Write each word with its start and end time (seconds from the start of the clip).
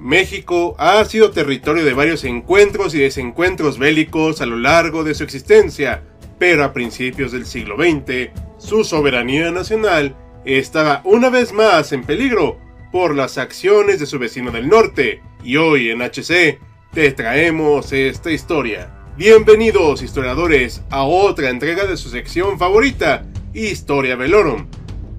México 0.00 0.74
ha 0.78 1.04
sido 1.04 1.30
territorio 1.30 1.84
de 1.84 1.92
varios 1.92 2.24
encuentros 2.24 2.94
y 2.94 2.98
desencuentros 2.98 3.78
bélicos 3.78 4.40
a 4.40 4.46
lo 4.46 4.56
largo 4.56 5.04
de 5.04 5.14
su 5.14 5.24
existencia, 5.24 6.02
pero 6.38 6.64
a 6.64 6.72
principios 6.72 7.32
del 7.32 7.44
siglo 7.44 7.76
XX, 7.76 8.30
su 8.56 8.82
soberanía 8.82 9.50
nacional 9.50 10.16
estaba 10.46 11.02
una 11.04 11.28
vez 11.28 11.52
más 11.52 11.92
en 11.92 12.02
peligro 12.04 12.58
por 12.90 13.14
las 13.14 13.36
acciones 13.36 14.00
de 14.00 14.06
su 14.06 14.18
vecino 14.18 14.50
del 14.50 14.68
norte, 14.68 15.20
y 15.44 15.56
hoy 15.56 15.90
en 15.90 16.00
HC 16.00 16.58
te 16.94 17.12
traemos 17.12 17.92
esta 17.92 18.32
historia. 18.32 18.90
Bienvenidos 19.18 20.00
historiadores 20.00 20.82
a 20.88 21.02
otra 21.02 21.50
entrega 21.50 21.84
de 21.84 21.98
su 21.98 22.08
sección 22.08 22.58
favorita, 22.58 23.26
Historia 23.52 24.16
Velorum. 24.16 24.66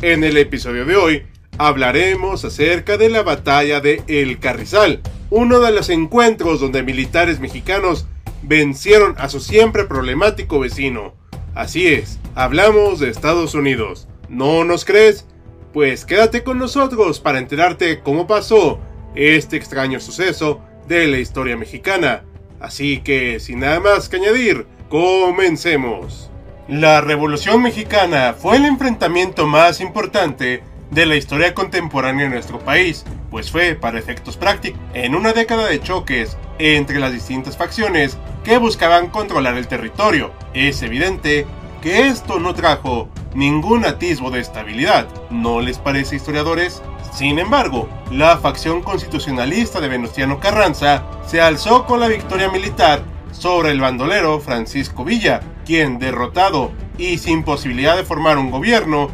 En 0.01 0.23
el 0.23 0.37
episodio 0.37 0.85
de 0.85 0.95
hoy 0.95 1.23
hablaremos 1.67 2.43
acerca 2.43 2.97
de 2.97 3.09
la 3.09 3.21
batalla 3.21 3.81
de 3.81 4.03
El 4.07 4.39
Carrizal, 4.39 5.01
uno 5.29 5.59
de 5.59 5.71
los 5.71 5.89
encuentros 5.89 6.59
donde 6.59 6.81
militares 6.81 7.39
mexicanos 7.39 8.07
vencieron 8.41 9.13
a 9.19 9.29
su 9.29 9.39
siempre 9.39 9.85
problemático 9.85 10.59
vecino. 10.59 11.13
Así 11.53 11.85
es, 11.85 12.19
hablamos 12.33 12.99
de 12.99 13.09
Estados 13.09 13.53
Unidos. 13.53 14.07
¿No 14.27 14.63
nos 14.63 14.85
crees? 14.85 15.27
Pues 15.71 16.03
quédate 16.03 16.43
con 16.43 16.57
nosotros 16.57 17.19
para 17.19 17.37
enterarte 17.37 17.99
cómo 17.99 18.25
pasó 18.25 18.79
este 19.13 19.55
extraño 19.55 19.99
suceso 19.99 20.61
de 20.87 21.05
la 21.07 21.19
historia 21.19 21.57
mexicana. 21.57 22.23
Así 22.59 23.01
que, 23.01 23.39
sin 23.39 23.59
nada 23.59 23.79
más 23.79 24.09
que 24.09 24.17
añadir, 24.17 24.65
comencemos. 24.89 26.31
La 26.67 27.01
Revolución 27.01 27.61
Mexicana 27.61 28.33
fue 28.37 28.57
el 28.57 28.65
enfrentamiento 28.65 29.45
más 29.45 29.79
importante 29.79 30.63
de 30.91 31.05
la 31.05 31.15
historia 31.15 31.53
contemporánea 31.53 32.25
en 32.25 32.33
nuestro 32.33 32.59
país, 32.59 33.05
pues 33.31 33.49
fue, 33.49 33.75
para 33.75 33.97
efectos 33.97 34.37
prácticos, 34.37 34.79
en 34.93 35.15
una 35.15 35.33
década 35.33 35.67
de 35.67 35.81
choques 35.81 36.37
entre 36.59 36.99
las 36.99 37.13
distintas 37.13 37.57
facciones 37.57 38.17
que 38.43 38.57
buscaban 38.57 39.07
controlar 39.07 39.57
el 39.57 39.67
territorio. 39.67 40.31
Es 40.53 40.81
evidente 40.83 41.47
que 41.81 42.07
esto 42.07 42.39
no 42.39 42.53
trajo 42.53 43.07
ningún 43.33 43.85
atisbo 43.85 44.29
de 44.29 44.41
estabilidad, 44.41 45.07
¿no 45.29 45.61
les 45.61 45.79
parece 45.79 46.17
historiadores? 46.17 46.83
Sin 47.13 47.39
embargo, 47.39 47.89
la 48.11 48.37
facción 48.37 48.81
constitucionalista 48.81 49.79
de 49.79 49.87
Venustiano 49.87 50.39
Carranza 50.39 51.05
se 51.25 51.41
alzó 51.41 51.85
con 51.85 51.99
la 51.99 52.07
victoria 52.07 52.49
militar 52.49 53.03
sobre 53.31 53.71
el 53.71 53.79
bandolero 53.79 54.39
Francisco 54.39 55.05
Villa, 55.05 55.41
quien 55.65 55.99
derrotado 55.99 56.71
y 56.97 57.17
sin 57.17 57.43
posibilidad 57.43 57.95
de 57.95 58.03
formar 58.03 58.37
un 58.37 58.51
gobierno, 58.51 59.09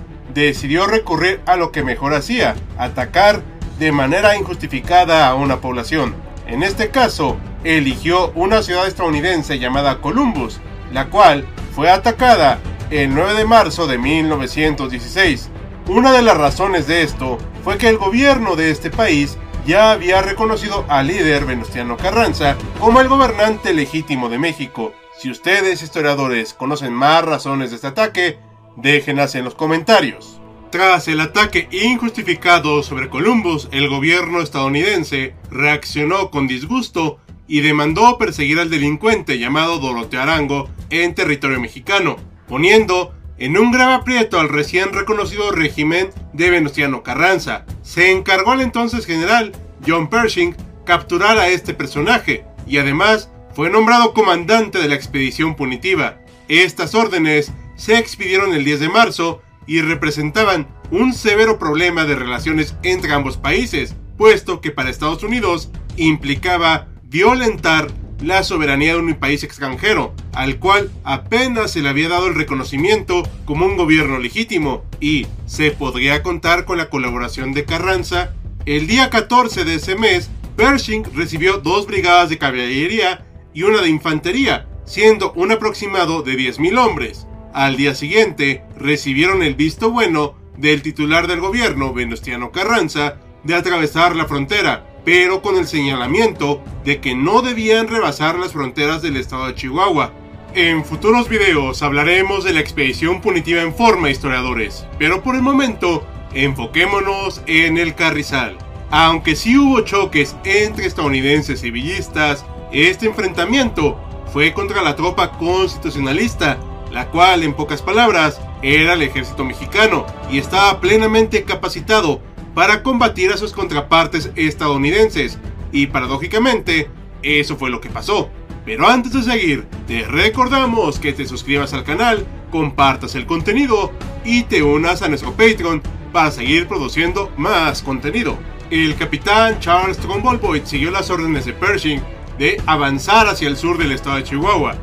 decidió 0.45 0.87
recurrir 0.87 1.41
a 1.45 1.55
lo 1.55 1.71
que 1.71 1.83
mejor 1.83 2.13
hacía, 2.13 2.55
atacar 2.77 3.41
de 3.79 3.91
manera 3.91 4.35
injustificada 4.37 5.27
a 5.27 5.35
una 5.35 5.61
población. 5.61 6.15
En 6.47 6.63
este 6.63 6.89
caso, 6.89 7.37
eligió 7.63 8.31
una 8.35 8.63
ciudad 8.63 8.87
estadounidense 8.87 9.59
llamada 9.59 9.99
Columbus, 9.99 10.59
la 10.91 11.09
cual 11.09 11.45
fue 11.75 11.89
atacada 11.89 12.59
el 12.89 13.13
9 13.13 13.33
de 13.33 13.45
marzo 13.45 13.87
de 13.87 13.97
1916. 13.97 15.49
Una 15.87 16.13
de 16.13 16.21
las 16.21 16.37
razones 16.37 16.87
de 16.87 17.03
esto 17.03 17.37
fue 17.63 17.77
que 17.77 17.89
el 17.89 17.97
gobierno 17.97 18.55
de 18.55 18.71
este 18.71 18.89
país 18.89 19.37
ya 19.65 19.91
había 19.91 20.21
reconocido 20.21 20.85
al 20.87 21.07
líder 21.07 21.45
Venustiano 21.45 21.97
Carranza 21.97 22.55
como 22.79 23.01
el 23.01 23.09
gobernante 23.09 23.73
legítimo 23.73 24.29
de 24.29 24.39
México. 24.39 24.93
Si 25.17 25.29
ustedes, 25.29 25.81
historiadores, 25.81 26.53
conocen 26.53 26.93
más 26.93 27.25
razones 27.25 27.71
de 27.71 27.75
este 27.75 27.87
ataque, 27.87 28.39
Déjenlas 28.77 29.33
en 29.33 29.43
los 29.43 29.55
comentarios. 29.55 30.39
Tras 30.69 31.07
el 31.07 31.19
ataque 31.19 31.67
injustificado 31.71 32.83
sobre 32.83 33.09
Columbus, 33.09 33.69
el 33.71 33.89
gobierno 33.89 34.39
estadounidense 34.39 35.33
reaccionó 35.49 36.29
con 36.29 36.45
disgusto 36.45 37.17
y 37.47 37.61
demandó 37.61 38.19
perseguir 38.19 38.59
al 38.59 38.69
delincuente 38.69 39.39
llamado 39.39 39.79
Doroteo 39.79 40.21
Arango 40.21 40.69
en 40.91 41.15
territorio 41.15 41.59
mexicano, 41.59 42.17
poniendo 42.47 43.15
en 43.39 43.57
un 43.57 43.71
grave 43.71 43.93
aprieto 43.93 44.39
al 44.39 44.49
recién 44.49 44.93
reconocido 44.93 45.51
régimen 45.51 46.09
de 46.33 46.51
Venustiano 46.51 47.01
Carranza. 47.01 47.65
Se 47.81 48.11
encargó 48.11 48.51
al 48.51 48.61
entonces 48.61 49.07
general 49.07 49.53
John 49.87 50.07
Pershing 50.07 50.55
capturar 50.85 51.39
a 51.39 51.47
este 51.47 51.73
personaje 51.73 52.45
y 52.67 52.77
además 52.77 53.31
fue 53.55 53.71
nombrado 53.71 54.13
comandante 54.13 54.77
de 54.77 54.87
la 54.87 54.95
expedición 54.95 55.55
punitiva. 55.55 56.19
Estas 56.47 56.93
órdenes 56.93 57.51
se 57.77 57.97
expidieron 57.97 58.53
el 58.53 58.65
10 58.65 58.81
de 58.81 58.89
marzo 58.89 59.41
y 59.65 59.81
representaban 59.81 60.67
un 60.91 61.13
severo 61.13 61.57
problema 61.57 62.05
de 62.05 62.15
relaciones 62.15 62.75
entre 62.83 63.13
ambos 63.13 63.37
países, 63.37 63.95
puesto 64.17 64.59
que 64.59 64.71
para 64.71 64.89
Estados 64.89 65.23
Unidos 65.23 65.69
implicaba 65.95 66.87
violentar 67.03 67.87
la 68.21 68.43
soberanía 68.43 68.93
de 68.93 68.99
un 68.99 69.13
país 69.15 69.43
extranjero, 69.43 70.13
al 70.33 70.57
cual 70.57 70.89
apenas 71.03 71.71
se 71.71 71.81
le 71.81 71.89
había 71.89 72.09
dado 72.09 72.27
el 72.27 72.35
reconocimiento 72.35 73.23
como 73.45 73.65
un 73.65 73.77
gobierno 73.77 74.17
legítimo, 74.17 74.83
y 74.99 75.27
se 75.45 75.71
podría 75.71 76.23
contar 76.23 76.65
con 76.65 76.77
la 76.77 76.89
colaboración 76.89 77.53
de 77.53 77.65
Carranza. 77.65 78.33
El 78.65 78.87
día 78.87 79.09
14 79.09 79.65
de 79.65 79.75
ese 79.75 79.95
mes, 79.95 80.29
Pershing 80.55 81.03
recibió 81.13 81.57
dos 81.57 81.85
brigadas 81.85 82.29
de 82.29 82.39
caballería 82.39 83.23
y 83.53 83.63
una 83.63 83.81
de 83.81 83.89
infantería, 83.89 84.67
siendo 84.85 85.31
un 85.33 85.51
aproximado 85.51 86.23
de 86.23 86.33
10.000 86.33 86.77
hombres. 86.79 87.26
Al 87.57 87.75
día 87.75 87.95
siguiente, 87.95 88.61
recibieron 88.77 89.41
el 89.41 89.55
visto 89.55 89.89
bueno 89.89 90.35
del 90.57 90.83
titular 90.83 91.25
del 91.25 91.39
gobierno, 91.39 91.91
Venustiano 91.91 92.51
Carranza, 92.51 93.15
de 93.43 93.55
atravesar 93.55 94.15
la 94.15 94.27
frontera, 94.27 94.85
pero 95.03 95.41
con 95.41 95.57
el 95.57 95.65
señalamiento 95.65 96.63
de 96.85 97.01
que 97.01 97.15
no 97.15 97.41
debían 97.41 97.87
rebasar 97.87 98.37
las 98.37 98.51
fronteras 98.53 99.01
del 99.01 99.17
estado 99.17 99.47
de 99.47 99.55
Chihuahua. 99.55 100.13
En 100.53 100.85
futuros 100.85 101.29
videos 101.29 101.81
hablaremos 101.81 102.43
de 102.43 102.53
la 102.53 102.59
expedición 102.59 103.21
punitiva 103.21 103.63
en 103.63 103.73
forma, 103.73 104.11
historiadores, 104.11 104.85
pero 104.99 105.23
por 105.23 105.35
el 105.35 105.41
momento 105.41 106.05
enfoquémonos 106.35 107.41
en 107.47 107.79
el 107.79 107.95
Carrizal. 107.95 108.55
Aunque 108.91 109.35
sí 109.35 109.57
hubo 109.57 109.81
choques 109.81 110.35
entre 110.43 110.85
estadounidenses 110.85 111.63
y 111.63 111.71
villistas, 111.71 112.45
este 112.71 113.07
enfrentamiento 113.07 113.99
fue 114.31 114.53
contra 114.53 114.83
la 114.83 114.95
tropa 114.95 115.31
constitucionalista 115.39 116.59
la 116.91 117.07
cual 117.07 117.43
en 117.43 117.53
pocas 117.53 117.81
palabras 117.81 118.39
era 118.61 118.93
el 118.93 119.01
ejército 119.01 119.45
mexicano 119.45 120.05
y 120.31 120.37
estaba 120.37 120.79
plenamente 120.79 121.43
capacitado 121.43 122.21
para 122.53 122.81
combatir 122.83 123.31
a 123.31 123.37
sus 123.37 123.53
contrapartes 123.53 124.31
estadounidenses 124.35 125.37
y 125.71 125.87
paradójicamente 125.87 126.89
eso 127.21 127.57
fue 127.57 127.69
lo 127.69 127.81
que 127.81 127.89
pasó. 127.89 128.29
Pero 128.65 128.87
antes 128.87 129.13
de 129.13 129.23
seguir, 129.23 129.65
te 129.87 130.03
recordamos 130.03 130.99
que 130.99 131.13
te 131.13 131.25
suscribas 131.25 131.73
al 131.73 131.83
canal, 131.83 132.25
compartas 132.51 133.15
el 133.15 133.25
contenido 133.25 133.91
y 134.25 134.43
te 134.43 134.61
unas 134.61 135.01
a 135.01 135.07
nuestro 135.07 135.31
Patreon 135.31 135.81
para 136.11 136.31
seguir 136.31 136.67
produciendo 136.67 137.31
más 137.37 137.81
contenido. 137.81 138.37
El 138.69 138.95
capitán 138.95 139.59
Charles 139.59 139.97
Trumbull 139.97 140.61
siguió 140.65 140.91
las 140.91 141.09
órdenes 141.09 141.45
de 141.45 141.53
Pershing 141.53 142.01
de 142.37 142.61
avanzar 142.65 143.27
hacia 143.27 143.47
el 143.47 143.55
sur 143.55 143.77
del 143.77 143.93
estado 143.93 144.17
de 144.17 144.23
Chihuahua 144.23 144.75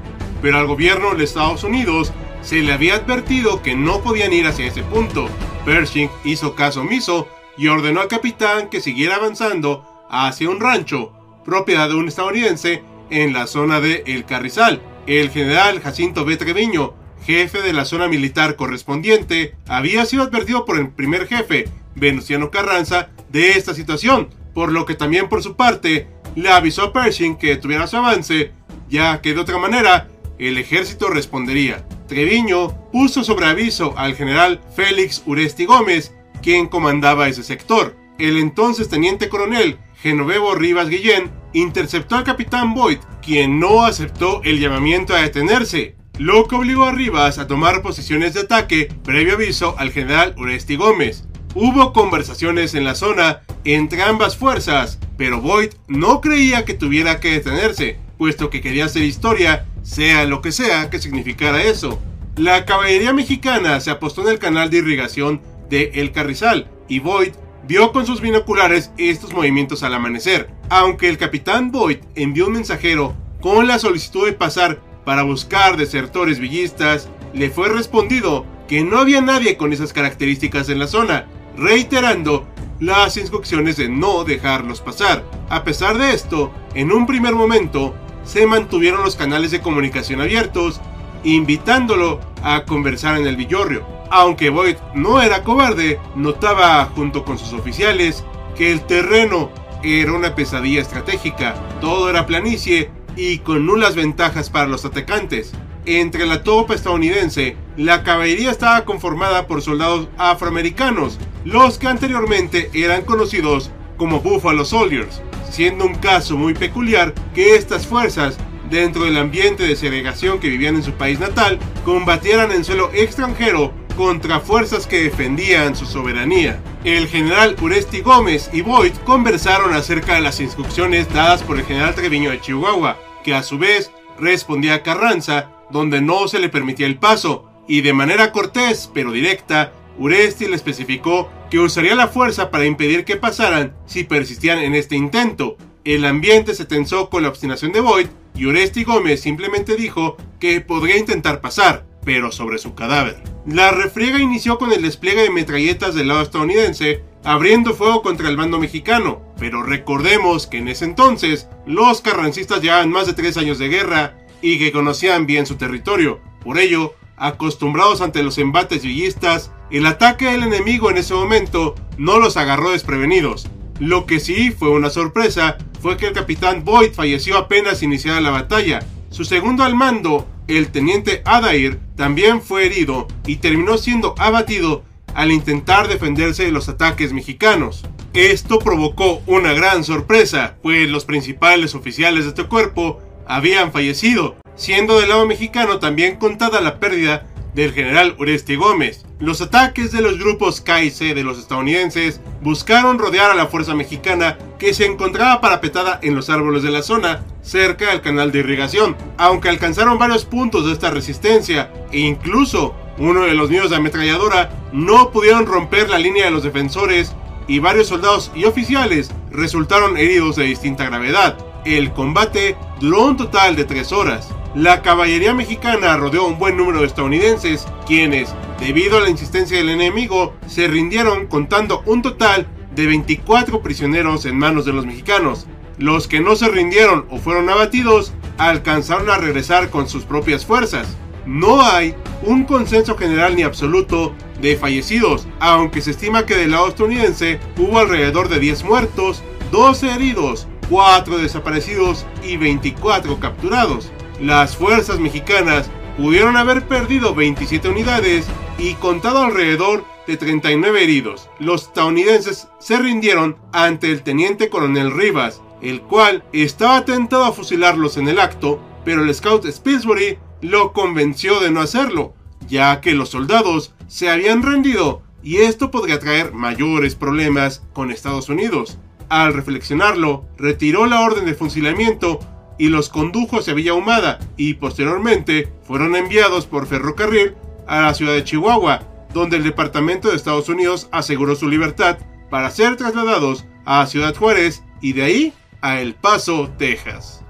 pero 0.44 0.58
al 0.58 0.66
gobierno 0.66 1.14
de 1.14 1.24
Estados 1.24 1.64
Unidos 1.64 2.12
se 2.42 2.60
le 2.60 2.74
había 2.74 2.96
advertido 2.96 3.62
que 3.62 3.74
no 3.74 4.02
podían 4.02 4.34
ir 4.34 4.46
hacia 4.46 4.66
ese 4.66 4.82
punto. 4.82 5.26
Pershing 5.64 6.10
hizo 6.22 6.54
caso 6.54 6.82
omiso 6.82 7.26
y 7.56 7.68
ordenó 7.68 8.02
al 8.02 8.08
capitán 8.08 8.68
que 8.68 8.82
siguiera 8.82 9.16
avanzando 9.16 10.04
hacia 10.10 10.50
un 10.50 10.60
rancho, 10.60 11.14
propiedad 11.46 11.88
de 11.88 11.94
un 11.94 12.08
estadounidense, 12.08 12.82
en 13.08 13.32
la 13.32 13.46
zona 13.46 13.80
de 13.80 14.04
El 14.06 14.26
Carrizal. 14.26 14.82
El 15.06 15.30
general 15.30 15.80
Jacinto 15.80 16.26
B. 16.26 16.36
Treviño, 16.36 16.92
jefe 17.24 17.62
de 17.62 17.72
la 17.72 17.86
zona 17.86 18.06
militar 18.06 18.54
correspondiente, 18.54 19.56
había 19.66 20.04
sido 20.04 20.24
advertido 20.24 20.66
por 20.66 20.76
el 20.76 20.90
primer 20.90 21.26
jefe, 21.26 21.70
Venustiano 21.94 22.50
Carranza, 22.50 23.08
de 23.30 23.52
esta 23.52 23.72
situación, 23.72 24.28
por 24.52 24.72
lo 24.72 24.84
que 24.84 24.94
también 24.94 25.30
por 25.30 25.42
su 25.42 25.56
parte 25.56 26.06
le 26.36 26.50
avisó 26.50 26.82
a 26.82 26.92
Pershing 26.92 27.38
que 27.38 27.56
tuviera 27.56 27.86
su 27.86 27.96
avance, 27.96 28.52
ya 28.90 29.22
que 29.22 29.32
de 29.32 29.40
otra 29.40 29.56
manera 29.56 30.10
el 30.38 30.58
ejército 30.58 31.08
respondería. 31.08 31.86
Treviño 32.08 32.90
puso 32.90 33.24
sobre 33.24 33.46
aviso 33.46 33.94
al 33.96 34.14
general 34.14 34.60
Félix 34.74 35.22
Uresti 35.26 35.64
Gómez 35.64 36.14
quien 36.42 36.66
comandaba 36.66 37.28
ese 37.28 37.42
sector. 37.42 37.96
El 38.18 38.36
entonces 38.36 38.88
teniente 38.88 39.28
coronel 39.28 39.78
Genovevo 40.02 40.54
Rivas 40.54 40.90
Guillén 40.90 41.32
interceptó 41.54 42.16
al 42.16 42.24
capitán 42.24 42.74
Boyd, 42.74 42.98
quien 43.22 43.58
no 43.58 43.84
aceptó 43.84 44.42
el 44.44 44.60
llamamiento 44.60 45.14
a 45.14 45.22
detenerse, 45.22 45.96
lo 46.18 46.46
que 46.46 46.56
obligó 46.56 46.84
a 46.84 46.92
Rivas 46.92 47.38
a 47.38 47.46
tomar 47.46 47.80
posiciones 47.80 48.34
de 48.34 48.40
ataque 48.40 48.92
previo 49.02 49.34
aviso 49.34 49.74
al 49.78 49.90
general 49.90 50.34
Uresti 50.36 50.76
Gómez. 50.76 51.26
Hubo 51.54 51.94
conversaciones 51.94 52.74
en 52.74 52.84
la 52.84 52.94
zona 52.94 53.40
entre 53.64 54.02
ambas 54.02 54.36
fuerzas, 54.36 54.98
pero 55.16 55.40
Boyd 55.40 55.70
no 55.88 56.20
creía 56.20 56.66
que 56.66 56.74
tuviera 56.74 57.20
que 57.20 57.30
detenerse, 57.30 57.98
puesto 58.18 58.50
que 58.50 58.60
quería 58.60 58.84
hacer 58.84 59.02
historia, 59.02 59.66
sea 59.84 60.24
lo 60.24 60.40
que 60.40 60.50
sea 60.50 60.90
que 60.90 60.98
significara 60.98 61.62
eso. 61.62 62.00
La 62.36 62.64
caballería 62.64 63.12
mexicana 63.12 63.80
se 63.80 63.92
apostó 63.92 64.22
en 64.22 64.28
el 64.28 64.38
canal 64.40 64.70
de 64.70 64.78
irrigación 64.78 65.40
de 65.70 65.92
El 65.94 66.10
Carrizal 66.10 66.66
y 66.88 66.98
Boyd 66.98 67.34
vio 67.68 67.92
con 67.92 68.06
sus 68.06 68.20
binoculares 68.20 68.90
estos 68.98 69.32
movimientos 69.32 69.82
al 69.82 69.94
amanecer. 69.94 70.50
Aunque 70.68 71.08
el 71.08 71.18
capitán 71.18 71.70
Boyd 71.70 71.98
envió 72.16 72.46
un 72.46 72.54
mensajero 72.54 73.14
con 73.40 73.68
la 73.68 73.78
solicitud 73.78 74.26
de 74.26 74.32
pasar 74.32 74.80
para 75.04 75.22
buscar 75.22 75.76
desertores 75.76 76.38
villistas, 76.38 77.08
le 77.34 77.50
fue 77.50 77.68
respondido 77.68 78.46
que 78.66 78.82
no 78.82 78.98
había 78.98 79.20
nadie 79.20 79.56
con 79.56 79.72
esas 79.72 79.92
características 79.92 80.70
en 80.70 80.78
la 80.78 80.86
zona, 80.86 81.26
reiterando 81.56 82.46
las 82.80 83.16
instrucciones 83.16 83.76
de 83.76 83.88
no 83.88 84.24
dejarlos 84.24 84.80
pasar. 84.80 85.24
A 85.50 85.62
pesar 85.62 85.98
de 85.98 86.14
esto, 86.14 86.52
en 86.74 86.90
un 86.90 87.06
primer 87.06 87.34
momento, 87.34 87.94
se 88.24 88.46
mantuvieron 88.46 89.02
los 89.02 89.16
canales 89.16 89.50
de 89.50 89.60
comunicación 89.60 90.20
abiertos, 90.20 90.80
invitándolo 91.24 92.20
a 92.42 92.64
conversar 92.64 93.18
en 93.18 93.26
el 93.26 93.36
Villorrio. 93.36 93.86
Aunque 94.10 94.50
Boyd 94.50 94.76
no 94.94 95.20
era 95.22 95.42
cobarde, 95.42 95.98
notaba 96.14 96.84
junto 96.94 97.24
con 97.24 97.38
sus 97.38 97.52
oficiales 97.52 98.24
que 98.56 98.72
el 98.72 98.82
terreno 98.82 99.50
era 99.82 100.12
una 100.12 100.34
pesadilla 100.34 100.80
estratégica, 100.80 101.54
todo 101.80 102.08
era 102.08 102.26
planicie 102.26 102.90
y 103.16 103.38
con 103.38 103.66
nulas 103.66 103.94
ventajas 103.94 104.50
para 104.50 104.66
los 104.66 104.84
atacantes. 104.84 105.52
Entre 105.86 106.24
la 106.26 106.42
tropa 106.42 106.74
estadounidense, 106.74 107.56
la 107.76 108.02
caballería 108.02 108.50
estaba 108.50 108.84
conformada 108.86 109.46
por 109.46 109.60
soldados 109.60 110.08
afroamericanos, 110.16 111.18
los 111.44 111.78
que 111.78 111.88
anteriormente 111.88 112.70
eran 112.72 113.02
conocidos 113.02 113.70
como 113.98 114.20
Buffalo 114.20 114.64
Soldiers, 114.64 115.20
siendo 115.54 115.86
un 115.86 115.94
caso 115.94 116.36
muy 116.36 116.52
peculiar 116.52 117.14
que 117.32 117.54
estas 117.54 117.86
fuerzas, 117.86 118.36
dentro 118.70 119.04
del 119.04 119.16
ambiente 119.16 119.62
de 119.62 119.76
segregación 119.76 120.40
que 120.40 120.48
vivían 120.48 120.74
en 120.74 120.82
su 120.82 120.90
país 120.94 121.20
natal, 121.20 121.60
combatieran 121.84 122.50
en 122.50 122.64
suelo 122.64 122.90
extranjero 122.92 123.72
contra 123.96 124.40
fuerzas 124.40 124.88
que 124.88 125.04
defendían 125.04 125.76
su 125.76 125.86
soberanía. 125.86 126.60
El 126.82 127.06
general 127.06 127.54
Uresti 127.62 128.00
Gómez 128.00 128.50
y 128.52 128.62
Boyd 128.62 128.94
conversaron 129.04 129.72
acerca 129.74 130.14
de 130.14 130.22
las 130.22 130.40
instrucciones 130.40 131.08
dadas 131.14 131.44
por 131.44 131.56
el 131.56 131.64
general 131.64 131.94
Treviño 131.94 132.30
de 132.30 132.40
Chihuahua, 132.40 132.98
que 133.22 133.32
a 133.32 133.44
su 133.44 133.56
vez 133.56 133.92
respondía 134.18 134.74
a 134.74 134.82
Carranza, 134.82 135.50
donde 135.70 136.00
no 136.00 136.26
se 136.26 136.40
le 136.40 136.48
permitía 136.48 136.88
el 136.88 136.98
paso, 136.98 137.48
y 137.68 137.82
de 137.82 137.92
manera 137.92 138.32
cortés 138.32 138.90
pero 138.92 139.12
directa, 139.12 139.72
Uresti 139.98 140.46
le 140.46 140.56
especificó 140.56 141.30
que 141.54 141.60
usaría 141.60 141.94
la 141.94 142.08
fuerza 142.08 142.50
para 142.50 142.66
impedir 142.66 143.04
que 143.04 143.14
pasaran 143.14 143.76
si 143.86 144.02
persistían 144.02 144.58
en 144.58 144.74
este 144.74 144.96
intento. 144.96 145.56
El 145.84 146.04
ambiente 146.04 146.52
se 146.52 146.64
tensó 146.64 147.08
con 147.08 147.22
la 147.22 147.28
obstinación 147.28 147.70
de 147.70 147.78
Boyd 147.78 148.08
y 148.34 148.46
Uresti 148.46 148.82
Gómez 148.82 149.20
simplemente 149.20 149.76
dijo 149.76 150.16
que 150.40 150.60
podría 150.60 150.98
intentar 150.98 151.40
pasar, 151.40 151.86
pero 152.04 152.32
sobre 152.32 152.58
su 152.58 152.74
cadáver. 152.74 153.22
La 153.46 153.70
refriega 153.70 154.18
inició 154.18 154.58
con 154.58 154.72
el 154.72 154.82
despliegue 154.82 155.22
de 155.22 155.30
metralletas 155.30 155.94
del 155.94 156.08
lado 156.08 156.22
estadounidense, 156.22 157.04
abriendo 157.22 157.72
fuego 157.72 158.02
contra 158.02 158.28
el 158.28 158.36
bando 158.36 158.58
mexicano, 158.58 159.22
pero 159.38 159.62
recordemos 159.62 160.48
que 160.48 160.58
en 160.58 160.66
ese 160.66 160.86
entonces 160.86 161.46
los 161.66 162.00
carrancistas 162.00 162.62
llevaban 162.62 162.90
más 162.90 163.06
de 163.06 163.14
tres 163.14 163.36
años 163.36 163.60
de 163.60 163.68
guerra 163.68 164.18
y 164.42 164.58
que 164.58 164.72
conocían 164.72 165.24
bien 165.24 165.46
su 165.46 165.54
territorio. 165.54 166.18
Por 166.42 166.58
ello, 166.58 166.94
acostumbrados 167.16 168.00
ante 168.00 168.22
los 168.22 168.38
embates 168.38 168.82
villistas, 168.82 169.50
el 169.70 169.86
ataque 169.86 170.26
del 170.26 170.42
enemigo 170.42 170.90
en 170.90 170.98
ese 170.98 171.14
momento 171.14 171.74
no 171.98 172.18
los 172.18 172.36
agarró 172.36 172.70
desprevenidos. 172.70 173.48
Lo 173.80 174.06
que 174.06 174.20
sí 174.20 174.50
fue 174.50 174.70
una 174.70 174.90
sorpresa 174.90 175.58
fue 175.80 175.96
que 175.96 176.06
el 176.06 176.12
capitán 176.12 176.64
Boyd 176.64 176.92
falleció 176.92 177.36
apenas 177.36 177.82
iniciada 177.82 178.20
la 178.20 178.30
batalla. 178.30 178.80
Su 179.10 179.24
segundo 179.24 179.64
al 179.64 179.74
mando, 179.74 180.28
el 180.48 180.68
teniente 180.68 181.22
Adair, 181.24 181.80
también 181.96 182.40
fue 182.40 182.66
herido 182.66 183.08
y 183.26 183.36
terminó 183.36 183.78
siendo 183.78 184.14
abatido 184.18 184.84
al 185.14 185.30
intentar 185.32 185.88
defenderse 185.88 186.44
de 186.44 186.52
los 186.52 186.68
ataques 186.68 187.12
mexicanos. 187.12 187.84
Esto 188.12 188.58
provocó 188.58 189.22
una 189.26 189.52
gran 189.52 189.84
sorpresa, 189.84 190.56
pues 190.62 190.88
los 190.88 191.04
principales 191.04 191.74
oficiales 191.74 192.24
de 192.24 192.30
este 192.30 192.44
cuerpo 192.44 193.00
habían 193.26 193.72
fallecido, 193.72 194.36
siendo 194.56 195.00
del 195.00 195.08
lado 195.08 195.26
mexicano 195.26 195.78
también 195.78 196.16
contada 196.16 196.60
la 196.60 196.78
pérdida 196.78 197.26
del 197.54 197.72
general 197.72 198.16
Oresti 198.18 198.56
Gómez. 198.56 199.04
Los 199.20 199.40
ataques 199.40 199.92
de 199.92 200.02
los 200.02 200.18
grupos 200.18 200.60
KC 200.60 201.14
de 201.14 201.22
los 201.22 201.38
estadounidenses 201.38 202.20
buscaron 202.42 202.98
rodear 202.98 203.30
a 203.30 203.34
la 203.34 203.46
fuerza 203.46 203.74
mexicana 203.74 204.38
que 204.58 204.74
se 204.74 204.86
encontraba 204.86 205.40
parapetada 205.40 206.00
en 206.02 206.14
los 206.14 206.30
árboles 206.30 206.62
de 206.62 206.70
la 206.70 206.82
zona, 206.82 207.24
cerca 207.42 207.90
del 207.90 208.00
canal 208.00 208.32
de 208.32 208.40
irrigación, 208.40 208.96
aunque 209.16 209.48
alcanzaron 209.48 209.98
varios 209.98 210.24
puntos 210.24 210.66
de 210.66 210.72
esta 210.72 210.90
resistencia 210.90 211.70
e 211.92 212.00
incluso 212.00 212.74
uno 212.98 213.22
de 213.22 213.34
los 213.34 213.50
nidos 213.50 213.70
de 213.70 213.76
ametralladora 213.76 214.50
no 214.72 215.10
pudieron 215.10 215.46
romper 215.46 215.88
la 215.88 215.98
línea 215.98 216.26
de 216.26 216.30
los 216.30 216.42
defensores 216.42 217.14
y 217.46 217.58
varios 217.58 217.88
soldados 217.88 218.30
y 218.34 218.44
oficiales 218.44 219.10
resultaron 219.30 219.96
heridos 219.96 220.36
de 220.36 220.44
distinta 220.44 220.84
gravedad. 220.84 221.36
El 221.64 221.92
combate 221.92 222.56
duró 222.80 223.04
un 223.06 223.16
total 223.16 223.56
de 223.56 223.64
tres 223.64 223.92
horas 223.92 224.28
la 224.54 224.82
caballería 224.82 225.34
mexicana 225.34 225.96
rodeó 225.96 226.26
un 226.26 226.38
buen 226.38 226.56
número 226.56 226.78
de 226.80 226.86
estadounidenses, 226.86 227.66
quienes, 227.86 228.32
debido 228.60 228.98
a 228.98 229.00
la 229.00 229.10
insistencia 229.10 229.58
del 229.58 229.68
enemigo, 229.68 230.32
se 230.46 230.68
rindieron 230.68 231.26
contando 231.26 231.82
un 231.86 232.02
total 232.02 232.46
de 232.72 232.86
24 232.86 233.62
prisioneros 233.62 234.26
en 234.26 234.38
manos 234.38 234.64
de 234.64 234.72
los 234.72 234.86
mexicanos. 234.86 235.48
Los 235.76 236.06
que 236.06 236.20
no 236.20 236.36
se 236.36 236.48
rindieron 236.48 237.04
o 237.10 237.18
fueron 237.18 237.50
abatidos 237.50 238.12
alcanzaron 238.38 239.10
a 239.10 239.18
regresar 239.18 239.70
con 239.70 239.88
sus 239.88 240.04
propias 240.04 240.46
fuerzas. 240.46 240.86
No 241.26 241.60
hay 241.60 241.96
un 242.22 242.44
consenso 242.44 242.96
general 242.96 243.34
ni 243.34 243.42
absoluto 243.42 244.14
de 244.40 244.56
fallecidos, 244.56 245.26
aunque 245.40 245.80
se 245.80 245.90
estima 245.90 246.26
que 246.26 246.36
del 246.36 246.52
lado 246.52 246.68
estadounidense 246.68 247.40
hubo 247.58 247.80
alrededor 247.80 248.28
de 248.28 248.38
10 248.38 248.62
muertos, 248.62 249.20
12 249.50 249.90
heridos, 249.90 250.46
4 250.70 251.18
desaparecidos 251.18 252.06
y 252.22 252.36
24 252.36 253.18
capturados 253.18 253.90
las 254.20 254.56
fuerzas 254.56 254.98
mexicanas 255.00 255.70
pudieron 255.96 256.36
haber 256.36 256.66
perdido 256.66 257.14
27 257.14 257.68
unidades 257.68 258.26
y 258.58 258.74
contado 258.74 259.22
alrededor 259.22 259.84
de 260.06 260.16
39 260.16 260.82
heridos. 260.82 261.28
Los 261.38 261.62
estadounidenses 261.62 262.48
se 262.58 262.78
rindieron 262.78 263.36
ante 263.52 263.90
el 263.90 264.02
teniente 264.02 264.48
coronel 264.48 264.92
Rivas, 264.92 265.40
el 265.62 265.80
cual 265.82 266.24
estaba 266.32 266.84
tentado 266.84 267.24
a 267.24 267.32
fusilarlos 267.32 267.96
en 267.96 268.08
el 268.08 268.20
acto, 268.20 268.60
pero 268.84 269.02
el 269.02 269.14
scout 269.14 269.46
Spilsbury 269.46 270.18
lo 270.42 270.72
convenció 270.72 271.40
de 271.40 271.50
no 271.50 271.60
hacerlo, 271.60 272.14
ya 272.46 272.80
que 272.80 272.92
los 272.92 273.10
soldados 273.10 273.74
se 273.88 274.10
habían 274.10 274.42
rendido 274.42 275.02
y 275.22 275.38
esto 275.38 275.70
podría 275.70 275.98
traer 275.98 276.34
mayores 276.34 276.94
problemas 276.94 277.62
con 277.72 277.90
Estados 277.90 278.28
Unidos. 278.28 278.78
Al 279.08 279.32
reflexionarlo, 279.32 280.24
retiró 280.36 280.86
la 280.86 281.00
orden 281.00 281.24
de 281.24 281.34
fusilamiento 281.34 282.20
y 282.58 282.68
los 282.68 282.88
condujo 282.88 283.38
hacia 283.38 283.54
Villa 283.54 283.74
Humada 283.74 284.18
y 284.36 284.54
posteriormente 284.54 285.52
fueron 285.62 285.96
enviados 285.96 286.46
por 286.46 286.66
ferrocarril 286.66 287.34
a 287.66 287.82
la 287.82 287.94
ciudad 287.94 288.14
de 288.14 288.24
Chihuahua, 288.24 288.82
donde 289.12 289.36
el 289.36 289.44
Departamento 289.44 290.08
de 290.08 290.16
Estados 290.16 290.48
Unidos 290.48 290.88
aseguró 290.92 291.34
su 291.34 291.48
libertad 291.48 291.98
para 292.30 292.50
ser 292.50 292.76
trasladados 292.76 293.44
a 293.64 293.86
Ciudad 293.86 294.14
Juárez 294.14 294.62
y 294.80 294.92
de 294.92 295.02
ahí 295.02 295.32
a 295.60 295.80
El 295.80 295.94
Paso, 295.94 296.50
Texas. 296.58 297.24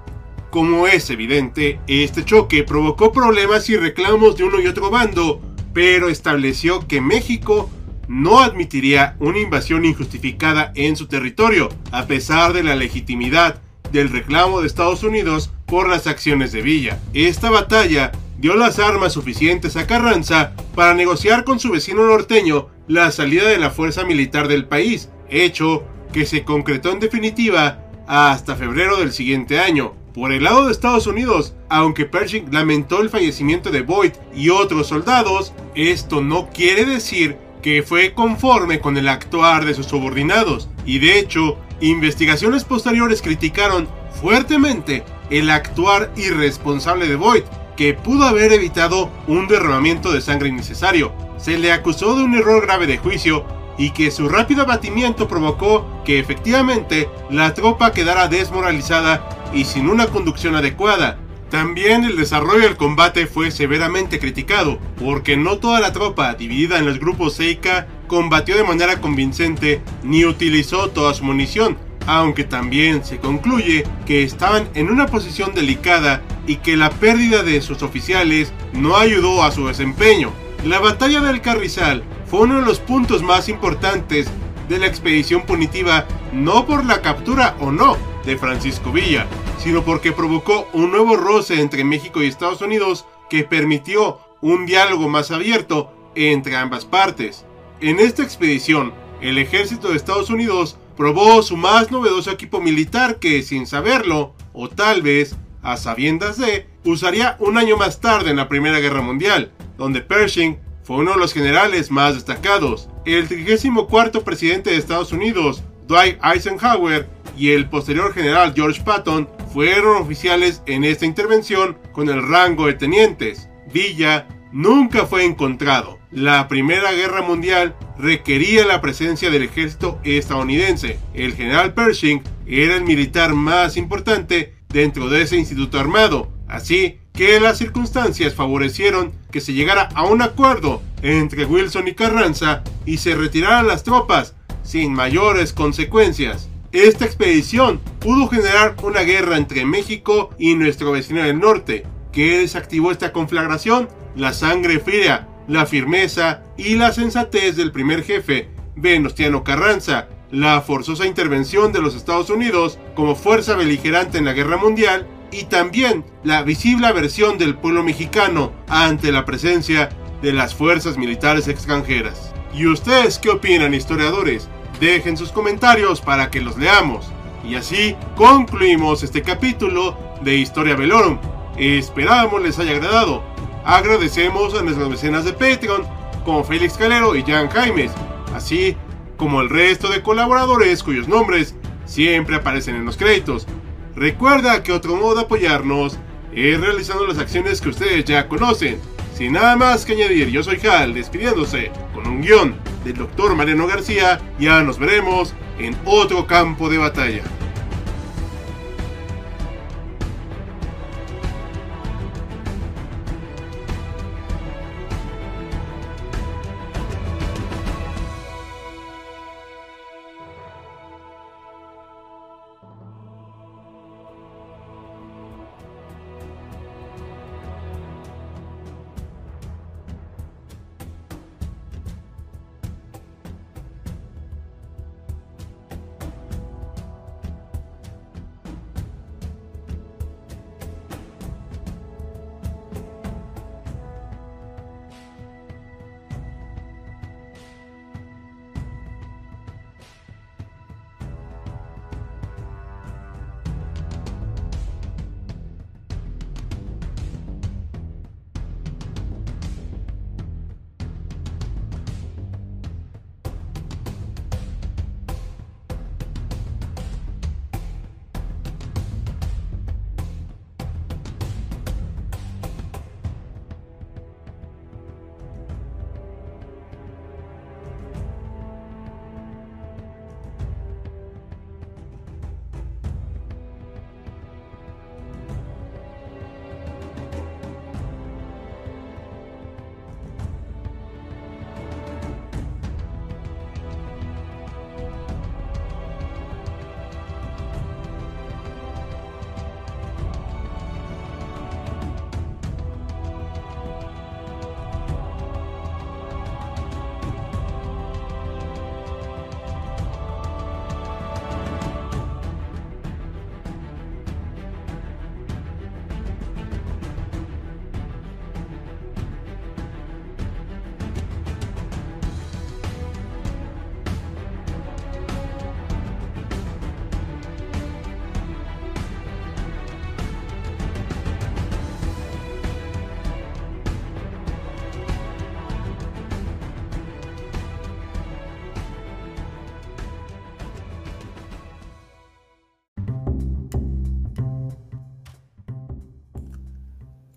Como 0.49 0.87
es 0.87 1.09
evidente, 1.09 1.79
este 1.87 2.23
choque 2.23 2.63
provocó 2.63 3.11
problemas 3.11 3.69
y 3.69 3.77
reclamos 3.77 4.37
de 4.37 4.45
uno 4.45 4.59
y 4.59 4.67
otro 4.67 4.89
bando, 4.89 5.41
pero 5.73 6.09
estableció 6.09 6.87
que 6.87 7.01
México 7.01 7.69
no 8.07 8.39
admitiría 8.39 9.15
una 9.19 9.39
invasión 9.39 9.85
injustificada 9.85 10.71
en 10.75 10.95
su 10.95 11.07
territorio, 11.07 11.69
a 11.91 12.05
pesar 12.05 12.53
de 12.53 12.63
la 12.63 12.75
legitimidad 12.75 13.61
del 13.95 14.09
reclamo 14.09 14.61
de 14.61 14.67
Estados 14.67 15.03
Unidos 15.03 15.51
por 15.65 15.89
las 15.89 16.05
acciones 16.05 16.51
de 16.51 16.61
Villa. 16.61 16.99
Esta 17.13 17.49
batalla 17.49 18.11
dio 18.37 18.55
las 18.55 18.79
armas 18.79 19.13
suficientes 19.13 19.77
a 19.77 19.87
Carranza 19.87 20.53
para 20.75 20.93
negociar 20.93 21.43
con 21.45 21.59
su 21.59 21.71
vecino 21.71 22.05
norteño 22.05 22.67
la 22.87 23.11
salida 23.11 23.47
de 23.47 23.57
la 23.57 23.71
fuerza 23.71 24.03
militar 24.03 24.47
del 24.47 24.65
país, 24.65 25.09
hecho 25.29 25.83
que 26.11 26.25
se 26.25 26.43
concretó 26.43 26.91
en 26.91 26.99
definitiva 26.99 27.79
hasta 28.07 28.55
febrero 28.55 28.97
del 28.97 29.11
siguiente 29.11 29.59
año. 29.59 29.93
Por 30.13 30.31
el 30.31 30.43
lado 30.43 30.65
de 30.65 30.71
Estados 30.71 31.07
Unidos, 31.07 31.55
aunque 31.69 32.05
Pershing 32.05 32.47
lamentó 32.51 33.01
el 33.01 33.09
fallecimiento 33.09 33.69
de 33.69 33.81
Boyd 33.81 34.11
y 34.33 34.49
otros 34.49 34.87
soldados, 34.87 35.53
esto 35.73 36.21
no 36.21 36.49
quiere 36.49 36.85
decir 36.85 37.37
que 37.61 37.81
fue 37.81 38.13
conforme 38.13 38.79
con 38.79 38.95
el 38.95 39.07
actuar 39.07 39.65
de 39.65 39.73
sus 39.73 39.87
subordinados, 39.87 40.69
y 40.85 40.99
de 40.99 41.17
hecho, 41.17 41.57
investigaciones 41.81 42.63
posteriores 42.63 43.21
criticaron 43.21 43.87
fuertemente 44.21 45.03
el 45.29 45.49
actuar 45.49 46.11
irresponsable 46.15 47.07
de 47.07 47.15
Boyd, 47.15 47.43
que 47.75 47.93
pudo 47.93 48.25
haber 48.25 48.53
evitado 48.53 49.09
un 49.27 49.47
derramamiento 49.47 50.11
de 50.11 50.21
sangre 50.21 50.49
innecesario. 50.49 51.13
Se 51.37 51.57
le 51.57 51.71
acusó 51.71 52.15
de 52.15 52.23
un 52.23 52.35
error 52.35 52.61
grave 52.61 52.87
de 52.87 52.97
juicio 52.97 53.45
y 53.77 53.91
que 53.91 54.11
su 54.11 54.29
rápido 54.29 54.63
abatimiento 54.63 55.27
provocó 55.27 56.01
que 56.05 56.19
efectivamente 56.19 57.09
la 57.29 57.53
tropa 57.53 57.91
quedara 57.91 58.27
desmoralizada 58.27 59.27
y 59.53 59.65
sin 59.65 59.89
una 59.89 60.07
conducción 60.07 60.55
adecuada. 60.55 61.17
También 61.49 62.03
el 62.03 62.15
desarrollo 62.15 62.61
del 62.61 62.77
combate 62.77 63.27
fue 63.27 63.51
severamente 63.51 64.19
criticado, 64.19 64.79
porque 64.97 65.37
no 65.37 65.57
toda 65.57 65.79
la 65.79 65.93
tropa, 65.93 66.33
dividida 66.33 66.79
en 66.79 66.85
los 66.85 66.99
grupos 66.99 67.33
Seika, 67.33 67.87
combatió 68.07 68.55
de 68.55 68.63
manera 68.63 69.01
convincente 69.01 69.81
ni 70.03 70.25
utilizó 70.25 70.89
toda 70.89 71.13
su 71.13 71.23
munición, 71.23 71.77
aunque 72.07 72.43
también 72.43 73.03
se 73.03 73.17
concluye 73.17 73.83
que 74.05 74.23
estaban 74.23 74.69
en 74.75 74.89
una 74.89 75.07
posición 75.07 75.53
delicada 75.53 76.21
y 76.47 76.57
que 76.57 76.77
la 76.77 76.89
pérdida 76.89 77.43
de 77.43 77.61
sus 77.61 77.81
oficiales 77.81 78.53
no 78.73 78.97
ayudó 78.97 79.43
a 79.43 79.51
su 79.51 79.67
desempeño. 79.67 80.31
La 80.63 80.79
batalla 80.79 81.21
del 81.21 81.41
Carrizal 81.41 82.03
fue 82.25 82.41
uno 82.41 82.59
de 82.59 82.65
los 82.65 82.79
puntos 82.79 83.21
más 83.21 83.49
importantes 83.49 84.27
de 84.69 84.79
la 84.79 84.87
expedición 84.87 85.45
punitiva, 85.45 86.05
no 86.33 86.65
por 86.65 86.85
la 86.85 87.01
captura 87.01 87.55
o 87.59 87.71
no 87.71 87.97
de 88.25 88.37
Francisco 88.37 88.91
Villa, 88.91 89.27
sino 89.59 89.83
porque 89.83 90.11
provocó 90.11 90.67
un 90.73 90.91
nuevo 90.91 91.15
roce 91.15 91.61
entre 91.61 91.83
México 91.83 92.23
y 92.23 92.27
Estados 92.27 92.61
Unidos 92.61 93.05
que 93.29 93.43
permitió 93.43 94.19
un 94.41 94.65
diálogo 94.65 95.07
más 95.07 95.31
abierto 95.31 95.91
entre 96.15 96.55
ambas 96.55 96.85
partes. 96.85 97.44
En 97.81 97.99
esta 97.99 98.23
expedición, 98.23 98.93
el 99.21 99.37
ejército 99.37 99.89
de 99.89 99.97
Estados 99.97 100.29
Unidos 100.29 100.77
probó 100.95 101.41
su 101.43 101.57
más 101.57 101.91
novedoso 101.91 102.31
equipo 102.31 102.61
militar 102.61 103.17
que, 103.19 103.43
sin 103.43 103.67
saberlo, 103.67 104.33
o 104.53 104.69
tal 104.69 105.01
vez 105.01 105.35
a 105.61 105.75
sabiendas 105.75 106.37
de, 106.37 106.67
usaría 106.85 107.35
un 107.39 107.57
año 107.57 107.75
más 107.75 107.99
tarde 107.99 108.29
en 108.29 108.37
la 108.37 108.47
Primera 108.47 108.79
Guerra 108.79 109.01
Mundial, 109.01 109.51
donde 109.77 109.99
Pershing 109.99 110.57
fue 110.83 110.97
uno 110.97 111.11
de 111.11 111.17
los 111.17 111.33
generales 111.33 111.91
más 111.91 112.13
destacados. 112.13 112.87
El 113.03 113.27
34 113.27 114.23
presidente 114.23 114.69
de 114.69 114.77
Estados 114.77 115.11
Unidos, 115.11 115.63
Dwight 115.85 116.17
Eisenhower, 116.23 117.09
y 117.37 117.51
el 117.51 117.67
posterior 117.67 118.13
general 118.13 118.53
George 118.55 118.81
Patton 118.83 119.27
fueron 119.51 120.01
oficiales 120.01 120.61
en 120.65 120.85
esta 120.85 121.05
intervención 121.05 121.77
con 121.91 122.07
el 122.07 122.25
rango 122.25 122.67
de 122.67 122.75
tenientes. 122.75 123.49
Villa 123.73 124.27
nunca 124.53 125.05
fue 125.05 125.25
encontrado. 125.25 125.99
La 126.15 126.47
Primera 126.47 126.93
Guerra 126.93 127.21
Mundial 127.21 127.75
requería 127.99 128.65
la 128.65 128.79
presencia 128.79 129.29
del 129.29 129.43
ejército 129.43 129.99
estadounidense. 130.05 130.97
El 131.13 131.33
general 131.33 131.73
Pershing 131.73 132.23
era 132.47 132.77
el 132.77 132.85
militar 132.85 133.33
más 133.33 133.75
importante 133.75 134.53
dentro 134.69 135.09
de 135.09 135.23
ese 135.23 135.35
instituto 135.35 135.77
armado, 135.77 136.31
así 136.47 136.99
que 137.11 137.37
las 137.41 137.57
circunstancias 137.57 138.33
favorecieron 138.33 139.11
que 139.29 139.41
se 139.41 139.51
llegara 139.51 139.89
a 139.93 140.05
un 140.05 140.21
acuerdo 140.21 140.81
entre 141.01 141.43
Wilson 141.43 141.89
y 141.89 141.95
Carranza 141.95 142.63
y 142.85 142.99
se 142.99 143.13
retiraran 143.13 143.67
las 143.67 143.83
tropas 143.83 144.35
sin 144.63 144.93
mayores 144.93 145.51
consecuencias. 145.51 146.47
Esta 146.71 147.03
expedición 147.03 147.81
pudo 147.99 148.29
generar 148.29 148.77
una 148.83 149.01
guerra 149.01 149.35
entre 149.35 149.65
México 149.65 150.29
y 150.39 150.55
nuestro 150.55 150.93
vecino 150.93 151.23
del 151.23 151.41
norte. 151.41 151.85
¿Qué 152.13 152.37
desactivó 152.37 152.93
esta 152.93 153.11
conflagración? 153.11 153.89
La 154.15 154.31
sangre 154.31 154.79
fría, 154.79 155.27
la 155.47 155.65
firmeza 155.65 156.43
y 156.57 156.75
la 156.75 156.91
sensatez 156.91 157.55
del 157.55 157.71
primer 157.71 158.03
jefe, 158.03 158.49
Venustiano 158.75 159.43
Carranza, 159.43 160.07
la 160.31 160.61
forzosa 160.61 161.05
intervención 161.05 161.71
de 161.71 161.81
los 161.81 161.95
Estados 161.95 162.29
Unidos 162.29 162.79
como 162.95 163.15
fuerza 163.15 163.55
beligerante 163.55 164.17
en 164.17 164.25
la 164.25 164.33
guerra 164.33 164.57
mundial 164.57 165.07
y 165.31 165.43
también 165.43 166.05
la 166.23 166.43
visible 166.43 166.87
aversión 166.87 167.37
del 167.37 167.55
pueblo 167.55 167.83
mexicano 167.83 168.51
ante 168.67 169.11
la 169.11 169.25
presencia 169.25 169.89
de 170.21 170.33
las 170.33 170.55
fuerzas 170.55 170.97
militares 170.97 171.47
extranjeras. 171.47 172.33
¿Y 172.53 172.67
ustedes 172.67 173.19
qué 173.19 173.29
opinan, 173.29 173.73
historiadores? 173.73 174.47
Dejen 174.79 175.17
sus 175.17 175.31
comentarios 175.31 176.01
para 176.01 176.29
que 176.31 176.41
los 176.41 176.57
leamos. 176.57 177.11
Y 177.43 177.55
así 177.55 177.95
concluimos 178.15 179.03
este 179.03 179.21
capítulo 179.21 179.97
de 180.21 180.35
Historia 180.35 180.75
Velorum. 180.75 181.19
Esperamos 181.57 182.41
les 182.41 182.57
haya 182.59 182.71
agradado. 182.71 183.23
Agradecemos 183.65 184.53
a 184.53 184.61
nuestras 184.61 184.87
mecenas 184.89 185.25
de 185.25 185.33
Patreon, 185.33 185.83
como 186.23 186.43
Félix 186.43 186.77
Calero 186.77 187.15
y 187.15 187.23
Jan 187.23 187.49
Jaimes, 187.49 187.91
así 188.35 188.77
como 189.17 189.41
el 189.41 189.49
resto 189.49 189.89
de 189.89 190.03
colaboradores 190.03 190.83
cuyos 190.83 191.07
nombres 191.07 191.55
siempre 191.85 192.35
aparecen 192.35 192.75
en 192.75 192.85
los 192.85 192.95
créditos. 192.95 193.47
Recuerda 193.95 194.61
que 194.61 194.71
otro 194.71 194.95
modo 194.95 195.15
de 195.15 195.21
apoyarnos 195.21 195.97
es 196.31 196.61
realizando 196.61 197.07
las 197.07 197.17
acciones 197.17 197.59
que 197.59 197.69
ustedes 197.69 198.05
ya 198.05 198.27
conocen. 198.27 198.79
Sin 199.15 199.33
nada 199.33 199.55
más 199.55 199.83
que 199.83 199.93
añadir, 199.93 200.29
yo 200.29 200.43
soy 200.43 200.59
Hal, 200.67 200.93
despidiéndose 200.93 201.71
con 201.93 202.05
un 202.05 202.21
guion 202.21 202.55
del 202.83 202.95
doctor 202.95 203.35
Mariano 203.35 203.65
García. 203.65 204.19
Ya 204.37 204.61
nos 204.61 204.77
veremos 204.77 205.33
en 205.57 205.75
otro 205.85 206.27
campo 206.27 206.69
de 206.69 206.77
batalla. 206.77 207.23